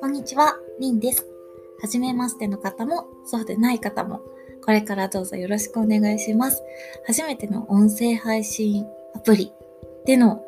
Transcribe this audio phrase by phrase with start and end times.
[0.00, 1.26] こんにちは、りんです。
[1.80, 4.20] はじめましての方も、そうでない方も、
[4.64, 6.62] これからどうぞよろしくお願いします。
[7.04, 8.86] 初めての音声配信
[9.16, 9.52] アプリ
[10.04, 10.44] での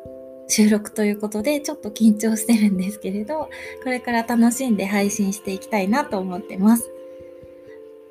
[0.47, 3.49] 収録ということで、ちょっと緊張してるんですけれど、
[3.83, 6.89] これから楽しんで配信していきたいなと思ってます。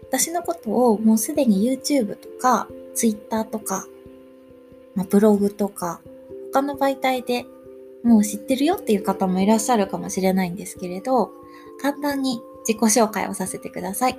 [0.08, 3.86] 私のことをもうすでに YouTube とか Twitter とか、
[4.94, 6.02] まあ、ブログとか、
[6.54, 7.46] 他の媒体で
[8.04, 11.32] もう知ってるよっていう方もいらっしゃるかもしれないんですけれど、
[11.82, 14.18] 簡単に自己紹介をさせてください。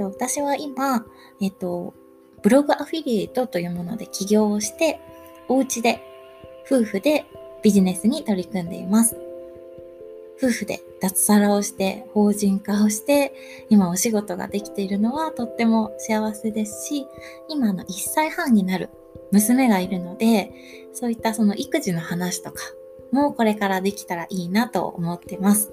[0.00, 1.06] 私は今、
[1.40, 1.94] えっと、
[2.42, 4.98] ブログアフィリエイトというもので起業をして、
[5.48, 6.02] お家で
[6.66, 7.26] 夫婦で
[7.62, 9.16] ビジネスに取り組んでいます。
[10.38, 13.32] 夫婦で脱サラをして法人化をして
[13.70, 17.06] 今お仕事ができているのはとっても幸せですし
[17.48, 18.90] 今の1歳半になる
[19.32, 20.52] 娘がいるので
[20.92, 22.62] そういったその育児の話とか
[23.12, 25.72] もこれからできたらいいなと思ってます。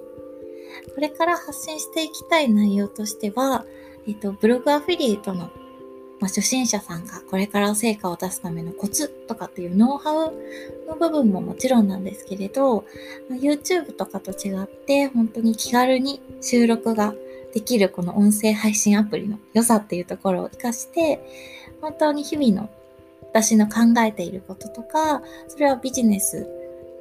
[0.94, 3.64] これから発信していきたい内容としては、
[4.08, 5.50] えっと、ブログアフィリエイトの
[6.20, 10.32] まあ、初心者さんがこれから成果を出すためのコツとかっていうノウハウ
[10.88, 12.84] の部分ももちろんなんですけれど、
[13.30, 17.14] YouTube とかと違って本当に気軽に収録が
[17.52, 21.20] できるこの音声配信アプリの良さっていうところを活かして
[21.80, 22.70] 本当に日々の
[23.34, 26.48] 私の考えていることとかそれはビジネス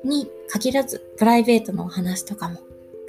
[0.03, 2.59] に限らずプライベートのお話とかも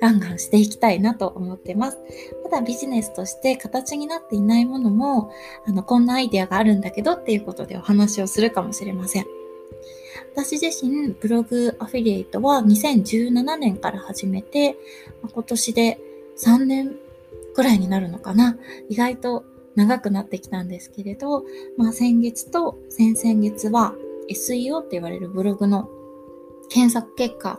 [0.01, 1.99] ガンガンしていきたいなと思ってます。
[2.43, 5.31] まだビジネスとして形になっていないものも、
[5.67, 9.27] あの、こんなアイデアがあるんだけどっていうことでお話をするかもしれません。
[10.35, 14.77] 私自身、ブログアフィリエイトは2017年から始めて、
[15.33, 15.99] 今年で
[16.37, 16.97] 3年
[17.55, 18.59] くらいになるのかな。
[18.89, 19.45] 意外と
[19.75, 21.45] 長くなってきたんですけれど、
[21.77, 23.95] まあ先月と先々月は
[24.31, 25.89] SEO って言われるブログの
[26.69, 27.59] 検索結果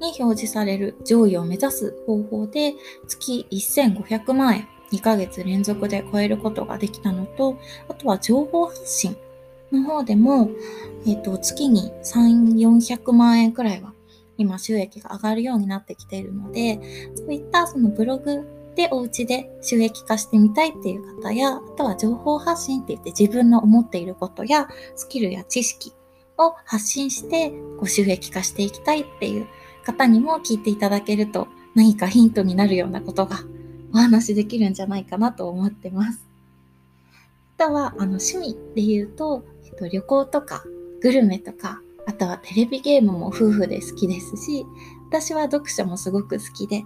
[0.00, 2.74] に表示される上位を目指す方法で
[3.08, 7.58] 月1500万円2ヶ月連続で超えることができたのと、
[7.88, 9.16] あとは情報発信
[9.72, 10.50] の方でも、
[11.06, 13.92] えっ、ー、と、月に3、400万円くらいは
[14.38, 16.80] 今収益が上がるようになってきているので、
[17.16, 18.44] そういったそのブログ
[18.76, 25.92] でお家で収益化してみたいっていう方や、あとは情報発信って言って自分の思っていることやスキルや知識
[26.38, 29.46] を発信してこう収益化していきたいっていう
[29.84, 33.40] 方にも聞いていただけると何かヒントになるようなことが
[33.92, 36.26] お話できるんじゃないかなと思ってます。
[37.58, 40.64] あとは、あの、趣味で言うと、えっと、旅行とか、
[41.00, 44.66] グルメとか、あとはテレビゲームも夫婦で好きですし、
[45.08, 46.84] 私は読書もすごく好きで、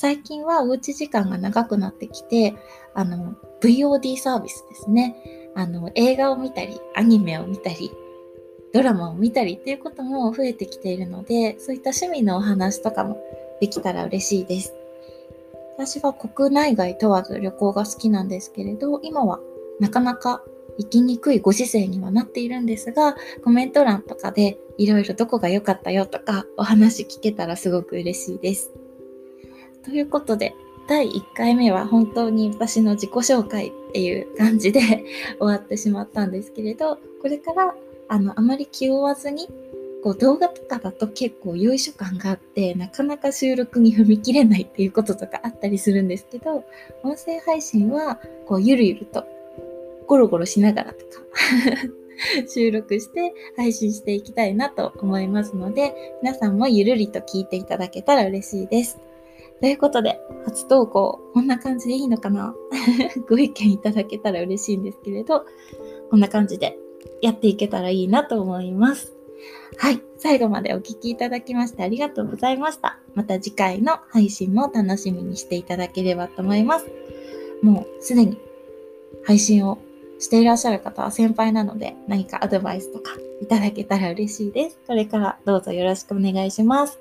[0.00, 2.54] 最近はおうち時間が長くなってきて、
[2.94, 5.16] あの、VOD サービスですね。
[5.56, 7.90] あの、映画を見たり、アニメを見たり、
[8.72, 13.20] ドラマを見たりっていうことも増えてきているので、そういった趣味のお話とかも
[13.60, 14.72] できたら嬉しいです。
[15.76, 19.40] 私は国内外問わず旅行が好きなんですけれど、今は
[19.80, 20.44] なかなか
[20.78, 28.70] 行きにくいご時世にはなっているんですが、コメント欄とかでいろいろどこが良かったよとかお話聞けたらすごく嬉しいです。
[29.84, 30.54] ということで、
[30.88, 34.80] 第1回目は本当に私の自己紹介っていう感じで
[35.38, 37.74] 終わってしまったんですけれど、これから
[38.08, 39.48] あの、あまり気負わずに、
[40.02, 46.64] こう動画とかだと結構よいしょ感があって、なかなか収録に踏み切れないっていうこととかあったりするんですけど、
[47.02, 49.24] 音声配信は、こうゆるゆると、
[50.06, 51.04] ゴロゴロしながらとか
[52.48, 58.98] 収録して配信していきたいなと思いますので、皆さんもゆるりと聞いていただけたら嬉しいです。
[59.60, 62.54] ということで、初投稿、こんな感じでいいのかな？
[63.28, 65.44] ご意見いただけたら嬉しいんですけれど、
[66.10, 66.78] こんな感じで
[67.20, 69.14] やっていけたらいいなと思います。
[69.76, 70.00] はい。
[70.16, 72.98] 最後までお聴きいただきましてありがとうございました。
[73.14, 76.86] また次回の配信も楽しみにしていただければと思います。
[77.62, 78.38] もうすでに
[79.24, 79.78] 配信を
[80.18, 84.78] していらっしゃる方は先輩なので何かアドバイスとかいただけたら嬉しいです。
[84.86, 86.98] これからどうぞよろしくお願いします。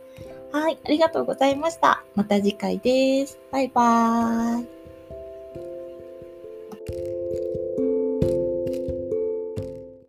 [0.51, 0.77] はい。
[0.83, 2.03] ありがとうございました。
[2.15, 3.39] また次回です。
[3.51, 4.76] バイバーイ。